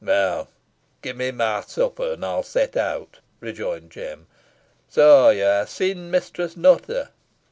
[0.03, 0.49] "Weel,
[1.03, 4.25] gi' me mey supper, an ey'n set out," rejoined Jem.
[4.89, 7.09] "So ye ha' seen Mistress Nutter?"